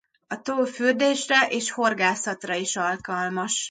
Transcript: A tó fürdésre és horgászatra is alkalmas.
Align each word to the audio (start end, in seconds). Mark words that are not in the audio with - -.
A 0.27 0.41
tó 0.41 0.63
fürdésre 0.65 1.47
és 1.47 1.71
horgászatra 1.71 2.55
is 2.55 2.75
alkalmas. 2.75 3.59